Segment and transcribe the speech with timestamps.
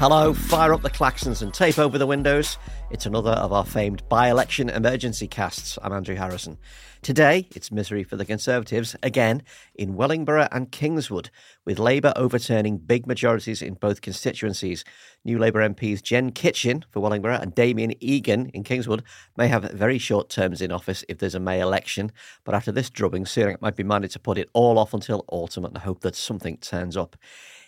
[0.00, 2.56] Hello, fire up the claxons and tape over the windows.
[2.90, 5.78] It's another of our famed by election emergency casts.
[5.82, 6.56] I'm Andrew Harrison.
[7.02, 9.42] Today, it's misery for the Conservatives, again,
[9.74, 11.28] in Wellingborough and Kingswood,
[11.66, 14.86] with Labour overturning big majorities in both constituencies.
[15.22, 19.02] New Labour MPs Gen Kitchen for Wellingborough and Damien Egan in Kingswood
[19.36, 22.10] may have very short terms in office if there's a May election,
[22.44, 25.66] but after this drubbing, Sunak might be minded to put it all off until autumn
[25.66, 27.16] and hope that something turns up.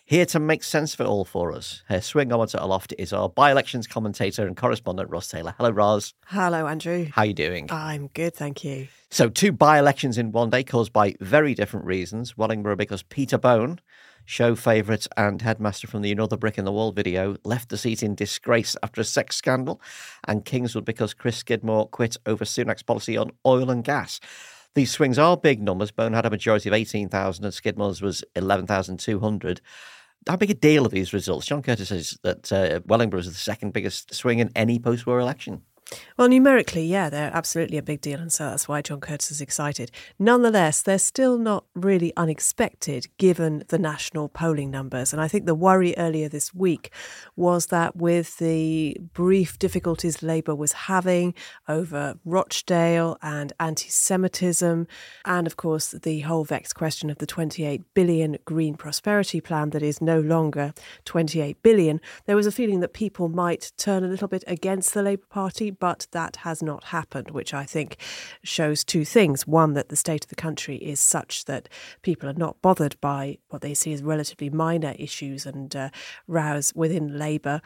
[0.05, 3.87] Here to make sense of it all for us, her to aloft is our by-elections
[3.87, 5.55] commentator and correspondent Ros Taylor.
[5.57, 6.13] Hello, Ros.
[6.27, 7.07] Hello, Andrew.
[7.13, 7.71] How are you doing?
[7.71, 8.89] I'm good, thank you.
[9.11, 12.37] So, two by-elections in one day caused by very different reasons.
[12.37, 13.79] Wellingborough because Peter Bone,
[14.25, 18.03] show favourite and headmaster from the Another Brick in the Wall video, left the seat
[18.03, 19.81] in disgrace after a sex scandal,
[20.27, 24.19] and Kingswood because Chris Skidmore quit over Sunak's policy on oil and gas.
[24.75, 25.91] These swings are big numbers.
[25.91, 29.61] Bone had a majority of 18,000 and Skidmore's was 11,200
[30.29, 31.47] how big a deal are these results?
[31.47, 35.19] John Curtice says that uh, Wellingborough is the second biggest swing in any post war
[35.19, 35.63] election.
[36.17, 39.41] Well, numerically, yeah, they're absolutely a big deal, and so that's why John Curtice is
[39.41, 39.91] excited.
[40.19, 45.13] Nonetheless, they're still not really unexpected given the national polling numbers.
[45.13, 46.93] And I think the worry earlier this week
[47.37, 51.35] was that with the brief difficulties Labour was having
[51.69, 54.87] over Rochdale and anti Semitism,
[55.25, 59.83] and of course the whole vexed question of the 28 billion green prosperity plan that
[59.83, 64.29] is no longer 28 billion, there was a feeling that people might turn a little
[64.29, 67.97] bit against the Labour Party but that has not happened, which I think
[68.45, 69.49] shows two things.
[69.49, 71.69] One, that the state of the country is such that
[72.03, 75.91] people are not bothered by what they see as relatively minor issues and uh,
[76.29, 77.61] rows within Labour.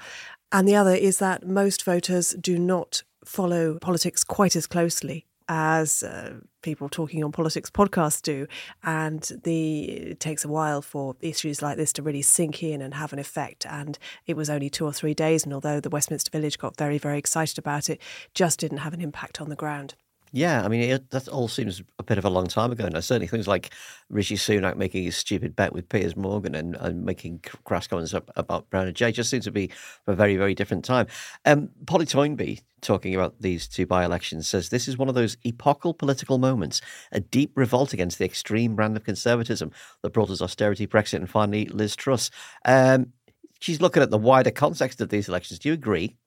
[0.50, 6.02] And the other is that most voters do not follow politics quite as closely as
[6.02, 8.46] uh, people talking on politics podcasts do,
[8.82, 12.94] and the it takes a while for issues like this to really sink in and
[12.94, 13.66] have an effect.
[13.66, 16.98] And it was only two or three days, and although the Westminster Village got very
[16.98, 18.00] very excited about it,
[18.34, 19.94] just didn't have an impact on the ground.
[20.36, 23.00] Yeah, I mean, it, that all seems a bit of a long time ago now.
[23.00, 23.72] Certainly things like
[24.10, 28.68] Rishi Sunak making his stupid bet with Piers Morgan and, and making crass comments about
[28.68, 29.70] Brianna Ghey just seems to be
[30.06, 31.06] a very, very different time.
[31.46, 35.94] Um, Polly Toynbee, talking about these two by-elections, says this is one of those epochal
[35.94, 36.82] political moments,
[37.12, 39.70] a deep revolt against the extreme brand of conservatism
[40.02, 42.30] that brought us austerity, Brexit, and finally Liz Truss.
[42.66, 43.06] Um,
[43.60, 45.60] she's looking at the wider context of these elections.
[45.60, 46.18] Do you agree?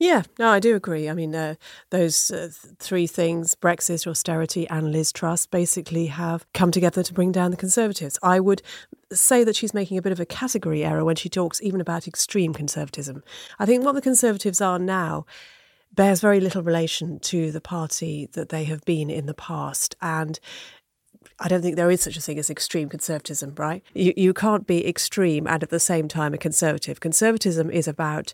[0.00, 1.10] Yeah, no, I do agree.
[1.10, 1.56] I mean, uh,
[1.90, 7.32] those uh, three things Brexit, austerity, and Liz Truss basically have come together to bring
[7.32, 8.18] down the Conservatives.
[8.22, 8.62] I would
[9.12, 12.08] say that she's making a bit of a category error when she talks even about
[12.08, 13.22] extreme conservatism.
[13.58, 15.26] I think what the Conservatives are now
[15.92, 19.96] bears very little relation to the party that they have been in the past.
[20.00, 20.40] And
[21.38, 23.82] I don't think there is such a thing as extreme conservatism, right?
[23.92, 27.00] You, you can't be extreme and at the same time a conservative.
[27.00, 28.32] Conservatism is about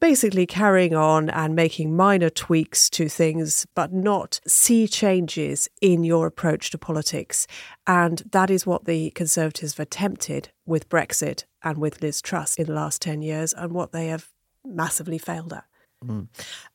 [0.00, 6.26] basically carrying on and making minor tweaks to things, but not see changes in your
[6.26, 7.46] approach to politics.
[7.86, 12.66] And that is what the Conservatives have attempted with Brexit and with Liz Truss in
[12.66, 14.28] the last 10 years, and what they have
[14.64, 15.64] massively failed at.
[16.04, 16.28] Mm.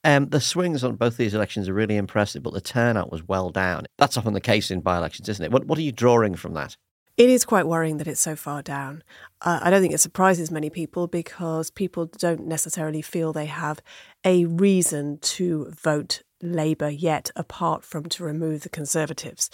[0.04, 3.50] Um, the swings on both these elections are really impressive, but the turnout was well
[3.50, 3.86] down.
[3.98, 5.52] That's often the case in by elections, isn't it?
[5.52, 6.78] What, what are you drawing from that?
[7.18, 9.04] It is quite worrying that it's so far down.
[9.42, 13.82] Uh, I don't think it surprises many people because people don't necessarily feel they have
[14.24, 19.50] a reason to vote Labour yet, apart from to remove the Conservatives.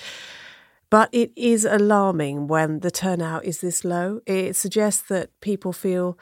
[0.89, 4.19] But it is alarming when the turnout is this low.
[4.25, 6.19] It suggests that people feel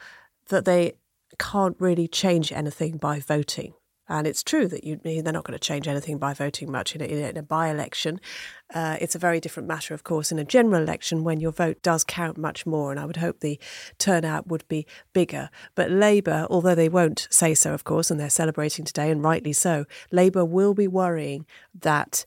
[0.48, 0.92] that they
[1.40, 3.74] can't really change anything by voting.
[4.12, 7.00] And it's true that you, they're not going to change anything by voting much in
[7.00, 8.20] a, in a by election.
[8.74, 11.80] Uh, it's a very different matter, of course, in a general election when your vote
[11.82, 12.90] does count much more.
[12.90, 13.58] And I would hope the
[13.96, 15.48] turnout would be bigger.
[15.74, 19.54] But Labour, although they won't say so, of course, and they're celebrating today, and rightly
[19.54, 21.46] so, Labour will be worrying
[21.80, 22.26] that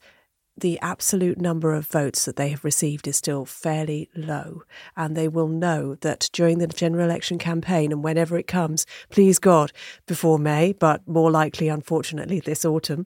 [0.57, 4.63] the absolute number of votes that they have received is still fairly low.
[4.95, 9.37] And they will know that during the general election campaign and whenever it comes, please
[9.37, 9.71] God,
[10.05, 13.05] before May, but more likely, unfortunately, this autumn,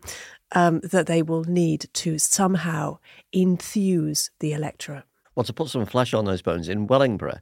[0.51, 2.99] um, that they will need to somehow
[3.33, 5.03] enthuse the electorate.
[5.35, 7.39] Well, to put some flesh on those bones, in Wellingborough,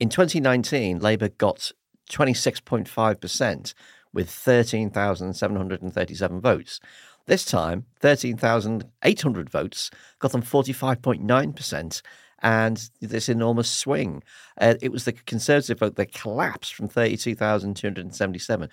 [0.00, 1.70] in 2019, Labour got
[2.10, 3.74] 26.5%
[4.12, 6.80] with 13,737 votes.
[7.26, 9.90] This time, 13,800 votes
[10.20, 12.02] got them 45.9%,
[12.40, 14.22] and this enormous swing.
[14.60, 18.68] Uh, it was the Conservative vote that collapsed from 32,277,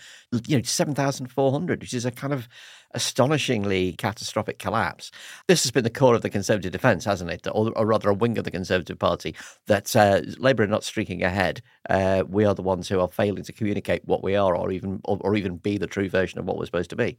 [0.47, 2.47] you know, 7,400, which is a kind of
[2.91, 5.09] astonishingly catastrophic collapse.
[5.47, 7.47] This has been the core of the Conservative defence, hasn't it?
[7.47, 9.35] Or, or, rather, a wing of the Conservative Party
[9.65, 11.63] that uh, Labour are not streaking ahead.
[11.89, 15.01] Uh, we are the ones who are failing to communicate what we are, or even
[15.05, 17.17] or, or even be the true version of what we're supposed to be.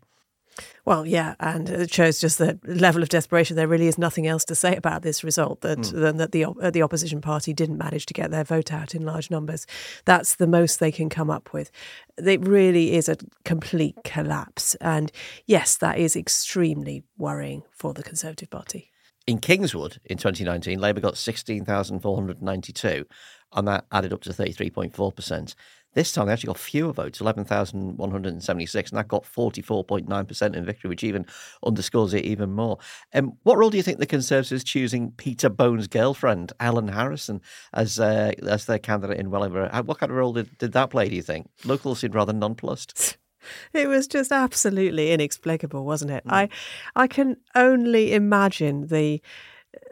[0.84, 3.56] Well, yeah, and it shows just the level of desperation.
[3.56, 5.92] There really is nothing else to say about this result that mm.
[5.92, 9.04] than that the uh, the opposition party didn't manage to get their vote out in
[9.04, 9.66] large numbers.
[10.04, 11.70] That's the most they can come up with.
[12.18, 15.10] It really is a complete collapse, and
[15.46, 18.90] yes, that is extremely worrying for the Conservative Party.
[19.26, 23.06] In Kingswood in 2019, Labour got 16,492,
[23.54, 25.54] and that added up to 33.4%.
[25.94, 31.04] This time they actually got fewer votes, 11,176, and that got 44.9% in victory, which
[31.04, 31.26] even
[31.64, 32.78] underscores it even more.
[33.14, 37.40] Um, what role do you think the Conservatives choosing Peter Bone's girlfriend, Helen Harrison,
[37.72, 39.82] as uh, as their candidate in Wellingborough?
[39.84, 41.48] What kind of role did, did that play, do you think?
[41.64, 43.16] Locals seemed rather nonplussed.
[43.74, 46.24] It was just absolutely inexplicable, wasn't it?
[46.24, 46.32] Mm.
[46.32, 46.48] I
[46.96, 49.20] I can only imagine the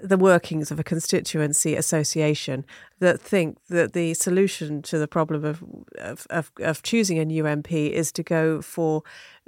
[0.02, 2.64] the workings of a constituency association
[2.99, 5.62] that think that the solution to the problem of,
[5.99, 9.02] of, of, of choosing a new MP is to go for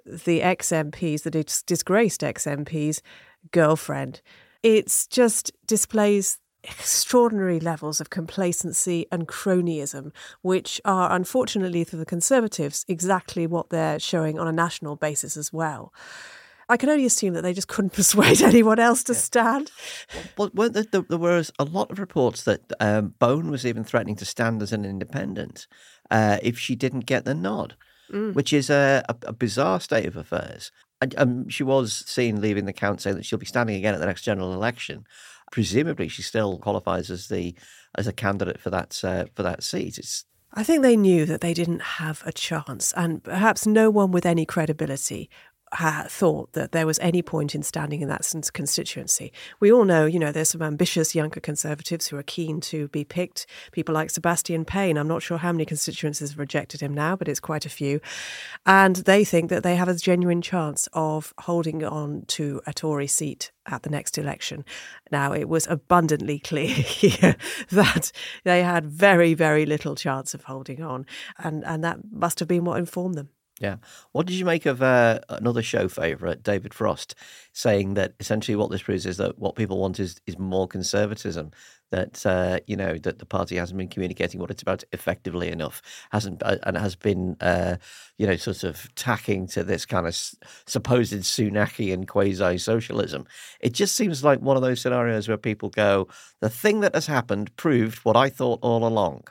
[0.06, 3.00] the ex MPs, the dis- disgraced ex MPs'
[3.50, 4.20] girlfriend.
[4.62, 12.84] It's just displays extraordinary levels of complacency and cronyism, which are unfortunately for the Conservatives
[12.88, 15.92] exactly what they're showing on a national basis as well.
[16.68, 19.70] I can only assume that they just couldn't persuade anyone else to stand.
[20.36, 24.16] Well, well there, there, was a lot of reports that um, Bone was even threatening
[24.16, 25.66] to stand as an independent
[26.10, 27.76] uh, if she didn't get the nod,
[28.10, 28.34] mm.
[28.34, 30.70] which is a, a, a, bizarre state of affairs.
[31.00, 34.00] And, um, she was seen leaving the count saying that she'll be standing again at
[34.00, 35.06] the next general election.
[35.52, 37.54] Presumably, she still qualifies as the
[37.96, 39.98] as a candidate for that uh, for that seat.
[39.98, 44.10] It's I think they knew that they didn't have a chance, and perhaps no one
[44.10, 45.28] with any credibility
[45.74, 49.32] thought that there was any point in standing in that constituency.
[49.60, 53.04] We all know, you know, there's some ambitious younger conservatives who are keen to be
[53.04, 53.46] picked.
[53.72, 54.96] People like Sebastian Payne.
[54.96, 58.00] I'm not sure how many constituencies have rejected him now, but it's quite a few.
[58.64, 63.06] And they think that they have a genuine chance of holding on to a Tory
[63.06, 64.64] seat at the next election.
[65.10, 67.36] Now, it was abundantly clear here
[67.70, 68.12] that
[68.44, 71.06] they had very, very little chance of holding on.
[71.38, 73.30] And, and that must have been what informed them.
[73.60, 73.76] Yeah.
[74.10, 77.14] What did you make of uh, another show favourite, David Frost,
[77.52, 81.52] saying that essentially what this proves is that what people want is, is more conservatism,
[81.92, 85.82] that, uh, you know, that the party hasn't been communicating what it's about effectively enough,
[86.10, 87.76] hasn't, uh, and has been, uh,
[88.18, 90.16] you know, sort of tacking to this kind of
[90.66, 93.24] supposed Sunakian quasi socialism.
[93.60, 96.08] It just seems like one of those scenarios where people go,
[96.40, 99.22] the thing that has happened proved what I thought all along.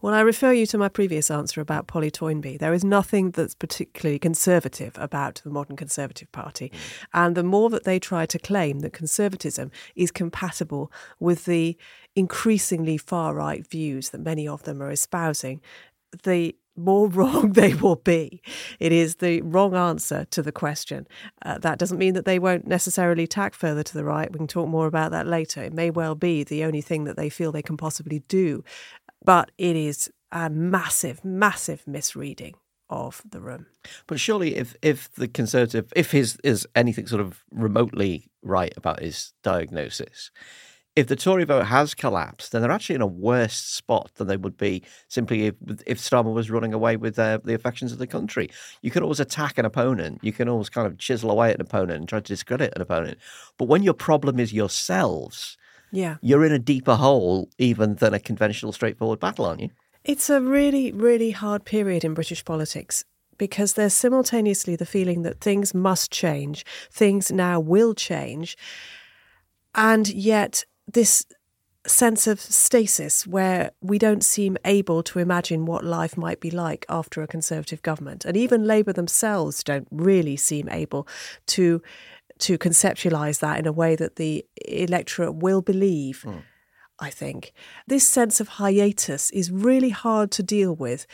[0.00, 2.56] Well, I refer you to my previous answer about Polly Toynbee.
[2.58, 6.68] There is nothing that's particularly conservative about the modern Conservative Party.
[6.68, 7.06] Mm.
[7.14, 11.76] And the more that they try to claim that conservatism is compatible with the
[12.14, 15.60] increasingly far right views that many of them are espousing,
[16.22, 18.40] the more wrong they will be.
[18.78, 21.08] It is the wrong answer to the question.
[21.42, 24.30] Uh, that doesn't mean that they won't necessarily tack further to the right.
[24.30, 25.60] We can talk more about that later.
[25.64, 28.62] It may well be the only thing that they feel they can possibly do
[29.24, 32.54] but it is a massive, massive misreading
[32.90, 33.66] of the room.
[34.06, 39.00] But surely, if if the conservative, if his is anything sort of remotely right about
[39.00, 40.30] his diagnosis,
[40.96, 44.36] if the Tory vote has collapsed, then they're actually in a worse spot than they
[44.36, 45.54] would be simply if,
[45.86, 48.48] if Starmer was running away with uh, the affections of the country.
[48.82, 50.20] You can always attack an opponent.
[50.22, 52.82] You can always kind of chisel away at an opponent and try to discredit an
[52.82, 53.18] opponent.
[53.58, 55.57] But when your problem is yourselves,
[55.90, 56.16] yeah.
[56.20, 59.70] You're in a deeper hole even than a conventional, straightforward battle, aren't you?
[60.04, 63.04] It's a really, really hard period in British politics
[63.36, 68.56] because there's simultaneously the feeling that things must change, things now will change,
[69.74, 71.24] and yet this
[71.86, 76.84] sense of stasis where we don't seem able to imagine what life might be like
[76.88, 78.24] after a Conservative government.
[78.24, 81.08] And even Labour themselves don't really seem able
[81.48, 81.80] to
[82.40, 86.22] to conceptualize that in a way that the electorate will believe.
[86.26, 86.42] Mm.
[87.00, 87.52] I think
[87.86, 91.06] this sense of hiatus is really hard to deal with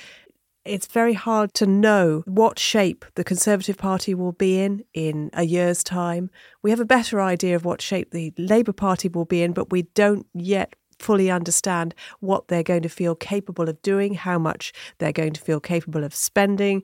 [0.65, 5.45] it's very hard to know what shape the Conservative Party will be in in a
[5.45, 6.31] year's time.
[6.63, 9.71] We have a better idea of what shape the Labour Party will be in, but
[9.71, 14.73] we don't yet fully understand what they're going to feel capable of doing, how much
[14.99, 16.83] they're going to feel capable of spending,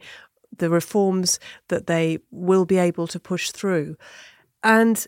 [0.57, 1.39] the reforms
[1.69, 3.97] that they will be able to push through.
[4.63, 5.07] And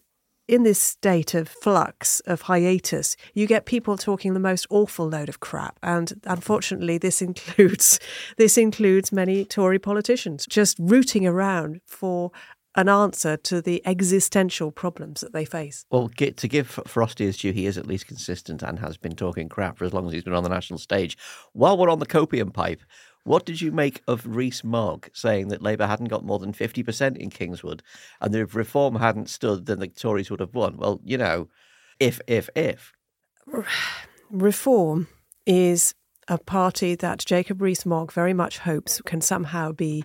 [0.48, 5.28] in this state of flux, of hiatus, you get people talking the most awful load
[5.28, 5.78] of crap.
[5.82, 7.98] And unfortunately, this includes
[8.36, 12.32] this includes many Tory politicians just rooting around for
[12.74, 15.84] an answer to the existential problems that they face.
[15.90, 19.48] Well, to give Frosty his due, he is at least consistent and has been talking
[19.48, 21.18] crap for as long as he's been on the national stage.
[21.52, 22.80] While we're on the copium pipe,
[23.24, 27.30] what did you make of Rees-Mogg saying that Labour hadn't got more than 50% in
[27.30, 27.82] Kingswood
[28.20, 30.76] and that if reform hadn't stood, then the Tories would have won?
[30.76, 31.48] Well, you know,
[32.00, 32.92] if, if, if.
[34.30, 35.08] Reform
[35.46, 35.94] is
[36.28, 40.04] a party that Jacob Rees-Mogg very much hopes can somehow be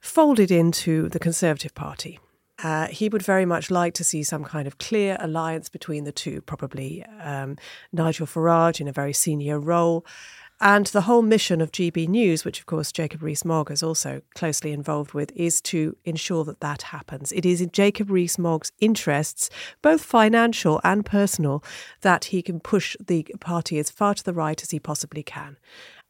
[0.00, 2.18] folded into the Conservative Party.
[2.62, 6.12] Uh, he would very much like to see some kind of clear alliance between the
[6.12, 7.56] two, probably um,
[7.92, 10.06] Nigel Farage in a very senior role,
[10.62, 14.72] and the whole mission of GB News, which of course Jacob Rees-Mogg is also closely
[14.72, 17.32] involved with, is to ensure that that happens.
[17.32, 19.50] It is in Jacob Rees-Mogg's interests,
[19.82, 21.64] both financial and personal,
[22.02, 25.58] that he can push the party as far to the right as he possibly can.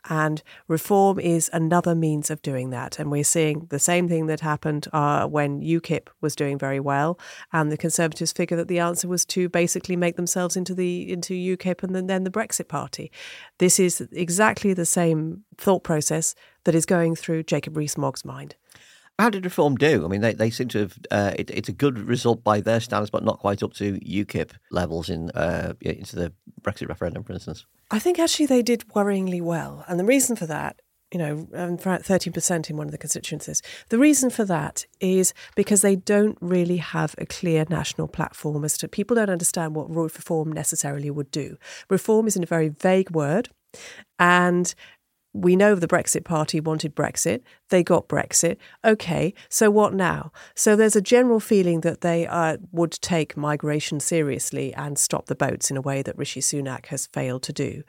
[0.09, 2.99] And reform is another means of doing that.
[2.99, 7.19] And we're seeing the same thing that happened uh, when UKIP was doing very well,
[7.53, 11.35] and the Conservatives figured that the answer was to basically make themselves into the into
[11.35, 13.11] UKIP and then, then the Brexit Party.
[13.59, 18.57] This is exactly the same thought process that is going through Jacob Rees-Mogg's mind.
[19.19, 20.05] How did reform do?
[20.05, 20.99] I mean, they, they seem to have.
[21.11, 24.51] Uh, it, it's a good result by their standards, but not quite up to UKIP
[24.71, 27.67] levels in uh, into the Brexit referendum, for instance.
[27.91, 29.85] I think actually they did worryingly well.
[29.87, 30.81] And the reason for that,
[31.13, 35.97] you know, 13% in one of the constituencies, the reason for that is because they
[35.97, 41.11] don't really have a clear national platform as to people don't understand what reform necessarily
[41.11, 41.59] would do.
[41.91, 43.51] Reform is a very vague word.
[44.19, 44.75] And
[45.35, 47.41] we know the Brexit Party wanted Brexit.
[47.71, 48.59] They got Brexit.
[48.85, 50.31] Okay, so what now?
[50.55, 55.35] So there's a general feeling that they uh, would take migration seriously and stop the
[55.35, 57.83] boats in a way that Rishi Sunak has failed to do.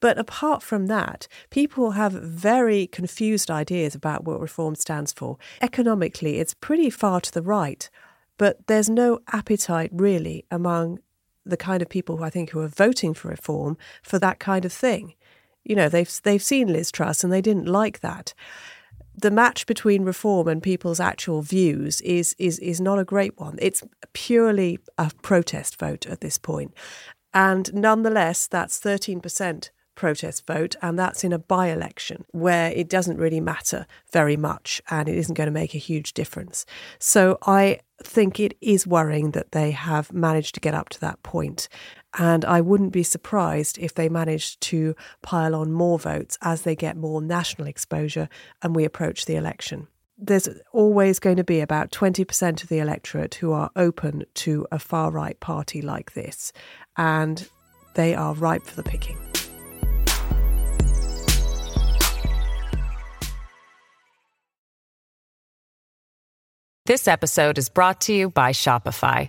[0.00, 5.36] But apart from that, people have very confused ideas about what reform stands for.
[5.60, 7.90] Economically, it's pretty far to the right,
[8.38, 10.98] but there's no appetite really among
[11.44, 14.64] the kind of people who I think who are voting for reform for that kind
[14.64, 15.14] of thing.
[15.66, 18.34] You know, they've they've seen Liz Truss and they didn't like that.
[19.18, 23.58] The match between reform and people's actual views is is is not a great one.
[23.60, 23.82] It's
[24.12, 26.72] purely a protest vote at this point.
[27.34, 33.18] And nonetheless, that's 13% protest vote, and that's in a by election where it doesn't
[33.18, 36.64] really matter very much and it isn't going to make a huge difference.
[37.00, 41.22] So I think it is worrying that they have managed to get up to that
[41.24, 41.68] point.
[42.18, 46.74] And I wouldn't be surprised if they managed to pile on more votes as they
[46.74, 48.28] get more national exposure
[48.62, 49.86] and we approach the election.
[50.18, 54.78] There's always going to be about 20% of the electorate who are open to a
[54.78, 56.54] far right party like this,
[56.96, 57.46] and
[57.94, 59.18] they are ripe for the picking.
[66.86, 69.28] This episode is brought to you by Shopify.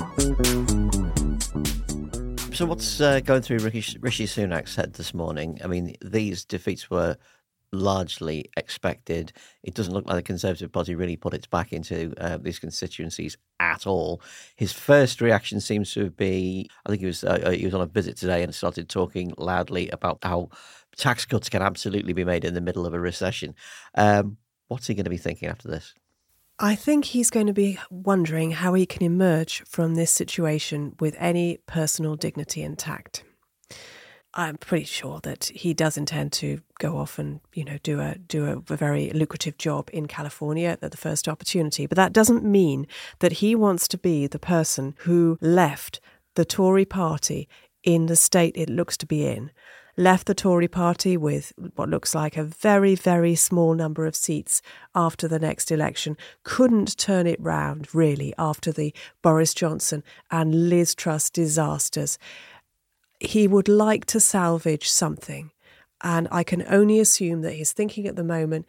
[2.61, 5.59] So, what's uh, going through Rishi, Rishi Sunak's head this morning?
[5.63, 7.17] I mean, these defeats were
[7.71, 9.33] largely expected.
[9.63, 13.35] It doesn't look like the Conservative Party really put its back into uh, these constituencies
[13.59, 14.21] at all.
[14.57, 17.81] His first reaction seems to be, I think he was uh, uh, he was on
[17.81, 20.49] a visit today and started talking loudly about how
[20.95, 23.55] tax cuts can absolutely be made in the middle of a recession.
[23.95, 24.37] Um,
[24.67, 25.95] what's he going to be thinking after this?
[26.63, 31.15] I think he's going to be wondering how he can emerge from this situation with
[31.17, 33.23] any personal dignity intact.
[34.35, 38.15] I'm pretty sure that he does intend to go off and you know do a
[38.15, 41.87] do a, a, very lucrative job in California at the first opportunity.
[41.87, 42.85] But that doesn't mean
[43.19, 45.99] that he wants to be the person who left
[46.35, 47.49] the Tory party
[47.83, 49.49] in the state it looks to be in.
[50.01, 54.61] Left the Tory party with what looks like a very, very small number of seats
[54.95, 56.17] after the next election.
[56.43, 62.17] Couldn't turn it round, really, after the Boris Johnson and Liz Truss disasters
[63.21, 65.51] he would like to salvage something.
[66.03, 68.65] And I can only assume that his thinking at the moment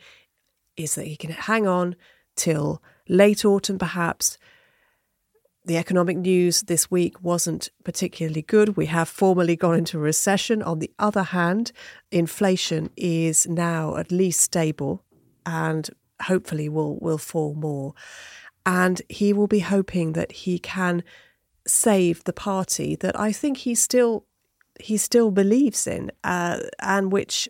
[0.76, 1.96] is that he can hang on
[2.36, 4.36] till late autumn, perhaps.
[5.64, 8.76] The economic news this week wasn't particularly good.
[8.76, 10.60] We have formally gone into recession.
[10.60, 11.70] On the other hand,
[12.10, 15.04] inflation is now at least stable
[15.46, 15.88] and
[16.22, 17.94] hopefully will, will fall more.
[18.66, 21.04] And he will be hoping that he can
[21.64, 24.24] save the party that I think he still
[24.80, 27.48] he still believes in uh, and which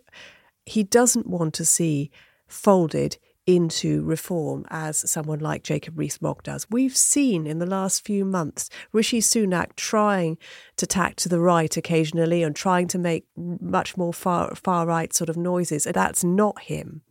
[0.65, 2.11] he doesn't want to see
[2.47, 6.65] folded into reform as someone like Jacob Rees-Mogg does.
[6.69, 10.37] We've seen in the last few months Rishi Sunak trying
[10.77, 15.13] to tack to the right occasionally and trying to make much more far far right
[15.13, 15.83] sort of noises.
[15.83, 17.01] That's not him.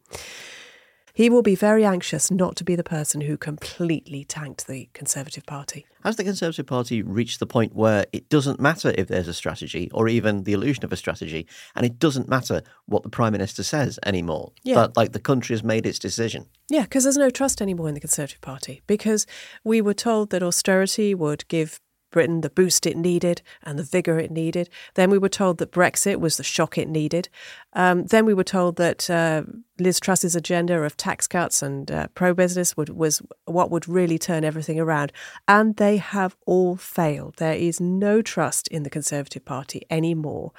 [1.14, 5.44] He will be very anxious not to be the person who completely tanked the Conservative
[5.44, 5.84] Party.
[6.04, 9.90] Has the Conservative Party reached the point where it doesn't matter if there's a strategy
[9.92, 13.62] or even the illusion of a strategy, and it doesn't matter what the Prime Minister
[13.62, 14.52] says anymore?
[14.62, 14.76] Yeah.
[14.76, 16.46] But like the country has made its decision.
[16.70, 18.80] Yeah, because there's no trust anymore in the Conservative Party.
[18.86, 19.26] Because
[19.64, 21.78] we were told that austerity would give
[22.12, 24.70] Britain the boost it needed and the vigour it needed.
[24.94, 27.28] Then we were told that Brexit was the shock it needed.
[27.72, 29.42] Um, then we were told that uh,
[29.78, 34.44] Liz Truss's agenda of tax cuts and uh, pro business was what would really turn
[34.44, 35.12] everything around.
[35.48, 37.36] And they have all failed.
[37.38, 40.52] There is no trust in the Conservative Party anymore.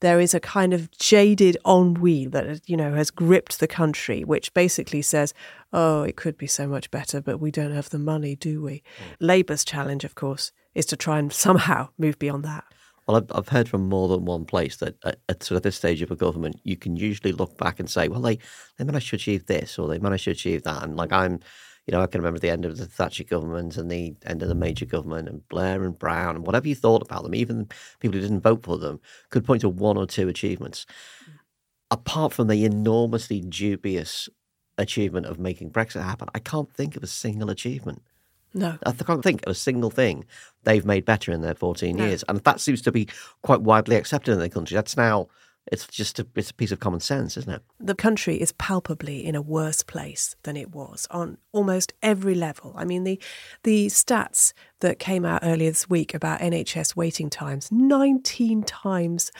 [0.00, 4.52] There is a kind of jaded ennui that you know has gripped the country, which
[4.52, 5.32] basically says,
[5.72, 8.74] "Oh, it could be so much better, but we don't have the money, do we?"
[8.74, 9.16] Mm.
[9.20, 12.64] Labour's challenge, of course, is to try and somehow move beyond that.
[13.06, 15.76] Well, I've, I've heard from more than one place that at, at, sort of this
[15.76, 18.38] stage of a government, you can usually look back and say, well, they,
[18.76, 20.82] they managed to achieve this or they managed to achieve that.
[20.82, 21.40] And like I'm,
[21.86, 24.48] you know, I can remember the end of the Thatcher government and the end of
[24.48, 27.68] the Major government and Blair and Brown and whatever you thought about them, even
[28.00, 29.00] people who didn't vote for them
[29.30, 30.84] could point to one or two achievements.
[31.90, 34.28] Apart from the enormously dubious
[34.76, 38.02] achievement of making Brexit happen, I can't think of a single achievement.
[38.56, 38.78] No.
[38.86, 40.24] I can't think of a single thing
[40.64, 42.06] they've made better in their 14 no.
[42.06, 42.24] years.
[42.26, 43.06] And that seems to be
[43.42, 44.74] quite widely accepted in the country.
[44.74, 45.28] That's now,
[45.70, 47.62] it's just a, it's a piece of common sense, isn't it?
[47.78, 52.72] The country is palpably in a worse place than it was on almost every level.
[52.76, 53.20] I mean, the,
[53.62, 59.30] the stats that came out earlier this week about NHS waiting times 19 times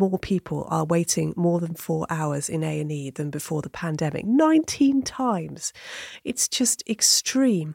[0.00, 4.24] more people are waiting more than four hours in A&E than before the pandemic.
[4.24, 5.72] 19 times.
[6.24, 7.74] It's just extreme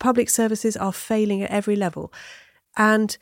[0.00, 2.12] public services are failing at every level.
[2.76, 3.16] And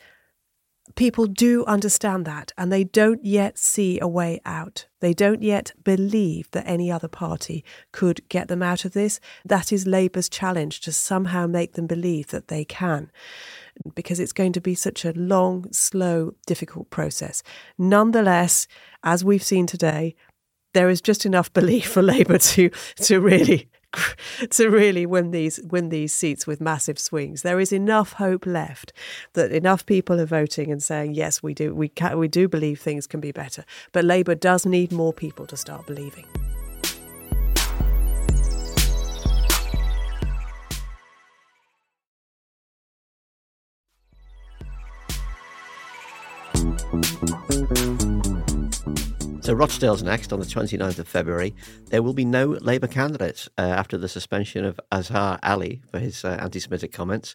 [0.95, 4.87] people do understand that and they don't yet see a way out.
[5.01, 9.19] They don't yet believe that any other party could get them out of this.
[9.45, 13.11] That is Labour's challenge to somehow make them believe that they can.
[13.95, 17.43] Because it's going to be such a long, slow, difficult process.
[17.77, 18.67] Nonetheless,
[19.03, 20.15] as we've seen today,
[20.73, 23.69] there is just enough belief for Labour to to really
[24.51, 27.41] to really win these win these seats with massive swings.
[27.41, 28.93] There is enough hope left
[29.33, 32.79] that enough people are voting and saying yes, we do we can, we do believe
[32.79, 33.65] things can be better.
[33.91, 36.25] But Labour does need more people to start believing.
[49.49, 51.55] So Rochdale's next on the 29th of February.
[51.87, 56.23] There will be no Labour candidates uh, after the suspension of Azhar Ali for his
[56.23, 57.33] uh, anti-Semitic comments.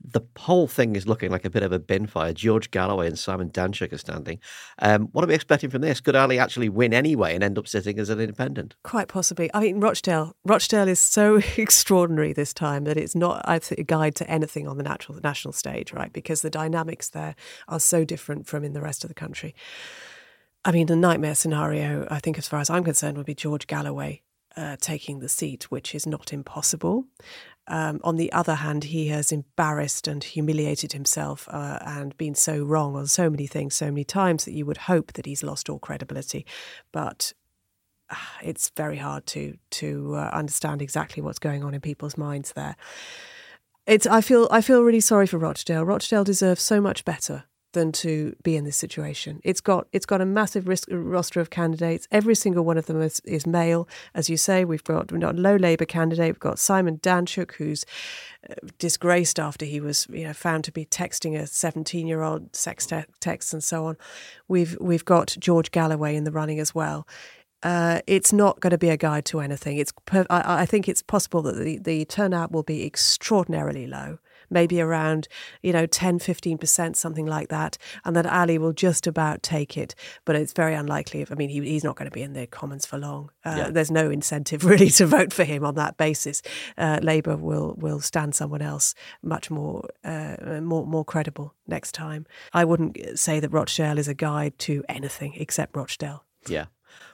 [0.00, 2.32] The whole thing is looking like a bit of a bin fire.
[2.32, 4.38] George Galloway and Simon Danczuk are standing.
[4.78, 6.00] Um, what are we expecting from this?
[6.00, 8.76] Could Ali actually win anyway and end up sitting as an independent?
[8.84, 9.50] Quite possibly.
[9.52, 10.36] I mean, Rochdale.
[10.44, 14.68] Rochdale is so extraordinary this time that it's not I think, a guide to anything
[14.68, 16.12] on the natural national stage, right?
[16.12, 17.34] Because the dynamics there
[17.66, 19.56] are so different from in the rest of the country.
[20.68, 23.66] I mean, the nightmare scenario, I think, as far as I'm concerned, would be George
[23.66, 24.20] Galloway
[24.54, 27.06] uh, taking the seat, which is not impossible.
[27.68, 32.62] Um, on the other hand, he has embarrassed and humiliated himself uh, and been so
[32.62, 35.70] wrong on so many things so many times that you would hope that he's lost
[35.70, 36.44] all credibility.
[36.92, 37.32] But
[38.10, 42.52] uh, it's very hard to to uh, understand exactly what's going on in people's minds
[42.52, 42.76] there.
[43.86, 45.86] It's I feel I feel really sorry for Rochdale.
[45.86, 49.40] Rochdale deserves so much better than to be in this situation.
[49.44, 52.08] It's got it's got a massive risk, roster of candidates.
[52.10, 54.64] Every single one of them is, is male, as you say.
[54.64, 56.28] We've got, we've got a low Labour candidate.
[56.34, 57.84] We've got Simon Danczuk, who's
[58.48, 62.54] uh, disgraced after he was you know found to be texting a 17 year old
[62.56, 63.96] sex te- texts and so on.
[64.48, 67.06] We've we've got George Galloway in the running as well.
[67.62, 69.78] Uh, it's not going to be a guide to anything.
[69.78, 74.20] It's per- I, I, think it's possible that the, the turnout will be extraordinarily low
[74.50, 75.28] maybe around,
[75.62, 77.78] you know, 10, 15%, something like that.
[78.04, 79.94] And that Ali will just about take it.
[80.24, 81.20] But it's very unlikely.
[81.20, 83.30] If, I mean, he, he's not going to be in the Commons for long.
[83.44, 83.70] Uh, yeah.
[83.70, 86.42] There's no incentive really to vote for him on that basis.
[86.76, 92.26] Uh, Labour will, will stand someone else much more, uh, more, more credible next time.
[92.52, 96.24] I wouldn't say that Rochdale is a guide to anything except Rochdale.
[96.46, 96.66] Yeah.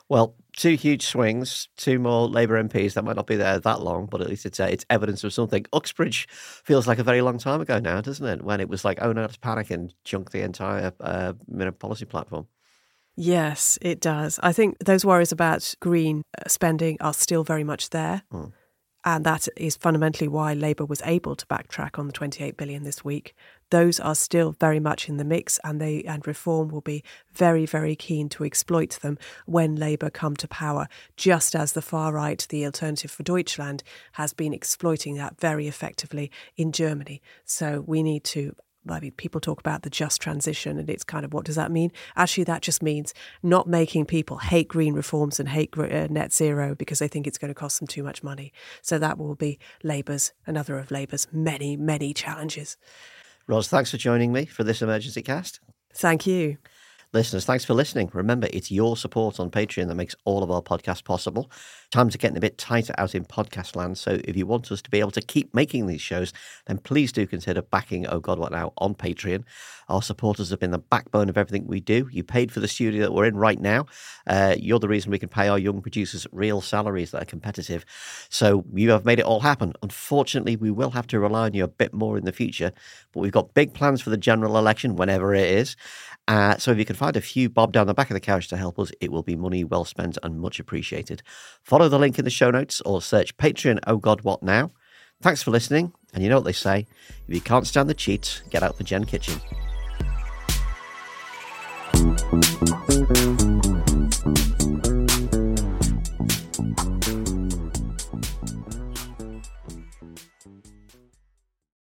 [0.09, 4.07] Well, two huge swings, two more Labour MPs that might not be there that long,
[4.07, 5.65] but at least it's uh, it's evidence of something.
[5.73, 8.43] Uxbridge feels like a very long time ago now, doesn't it?
[8.43, 11.33] When it was like, oh no, let's panic and junk the entire uh,
[11.79, 12.47] policy platform.
[13.17, 14.41] Yes, it does.
[14.43, 18.23] I think those worries about green uh, spending are still very much there.
[18.33, 18.53] Mm.
[19.07, 23.05] And that is fundamentally why Labour was able to backtrack on the 28 billion this
[23.05, 23.35] week.
[23.75, 27.67] Those are still very much in the mix, and they and Reform will be very,
[27.67, 32.47] very keen to exploit them when Labour come to power, just as the far right,
[32.51, 33.83] the Alternative for Deutschland,
[34.13, 37.21] has been exploiting that very effectively in Germany.
[37.45, 38.55] So we need to
[38.89, 41.73] I mean, people talk about the just transition, and it's kind of what does that
[41.73, 41.91] mean?
[42.15, 46.77] Actually, that just means not making people hate green reforms and hate uh, net zero
[46.77, 48.53] because they think it's going to cost them too much money.
[48.83, 52.77] So that will be Labour's, another of Labour's many, many challenges.
[53.47, 55.61] Ros, thanks for joining me for this emergency cast.
[55.95, 56.57] Thank you.
[57.15, 58.11] Listeners, thanks for listening.
[58.13, 61.49] Remember, it's your support on Patreon that makes all of our podcasts possible.
[61.93, 64.83] Times are getting a bit tighter out in podcast land, so if you want us
[64.83, 66.33] to be able to keep making these shows,
[66.67, 69.45] then please do consider backing Oh God What Now on Patreon.
[69.89, 72.09] Our supporters have been the backbone of everything we do.
[72.11, 73.87] You paid for the studio that we're in right now.
[74.27, 77.85] Uh, you're the reason we can pay our young producers real salaries that are competitive.
[78.29, 79.75] So you have made it all happen.
[79.85, 82.73] Unfortunately, we will have to rely on you a bit more in the future,
[83.13, 85.77] but we've got big plans for the general election, whenever it is.
[86.27, 88.49] Uh, so if you can find a few bob down the back of the couch
[88.49, 91.23] to help us, it will be money well spent and much appreciated.
[91.63, 94.71] Follow the link in the show notes or search Patreon Oh God What Now.
[95.21, 95.93] Thanks for listening.
[96.13, 96.87] And you know what they say
[97.29, 99.41] if you can't stand the cheats, get out the Gen Kitchen.